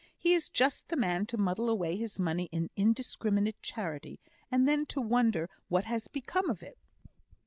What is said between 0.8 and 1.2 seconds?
the